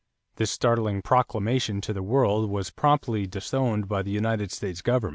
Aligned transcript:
This 0.37 0.49
startling 0.49 1.03
proclamation 1.03 1.79
to 1.81 1.93
the 1.93 2.01
world 2.01 2.49
was 2.49 2.71
promptly 2.71 3.27
disowned 3.27 3.87
by 3.87 4.01
the 4.01 4.09
United 4.09 4.51
States 4.51 4.81
government. 4.81 5.09